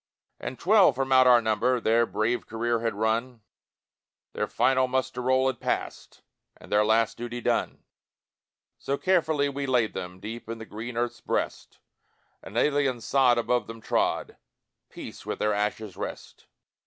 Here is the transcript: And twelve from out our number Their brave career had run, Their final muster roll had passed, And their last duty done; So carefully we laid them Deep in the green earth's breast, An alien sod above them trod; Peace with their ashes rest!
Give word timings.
And 0.39 0.57
twelve 0.57 0.95
from 0.95 1.11
out 1.11 1.27
our 1.27 1.43
number 1.43 1.79
Their 1.79 2.07
brave 2.07 2.47
career 2.47 2.79
had 2.79 2.95
run, 2.95 3.41
Their 4.33 4.47
final 4.47 4.87
muster 4.87 5.21
roll 5.21 5.45
had 5.45 5.59
passed, 5.59 6.23
And 6.57 6.71
their 6.71 6.83
last 6.83 7.17
duty 7.19 7.39
done; 7.39 7.83
So 8.79 8.97
carefully 8.97 9.47
we 9.47 9.67
laid 9.67 9.93
them 9.93 10.19
Deep 10.19 10.49
in 10.49 10.57
the 10.57 10.65
green 10.65 10.97
earth's 10.97 11.21
breast, 11.21 11.77
An 12.41 12.57
alien 12.57 12.99
sod 12.99 13.37
above 13.37 13.67
them 13.67 13.79
trod; 13.79 14.37
Peace 14.89 15.23
with 15.23 15.37
their 15.37 15.53
ashes 15.53 15.95
rest! 15.95 16.47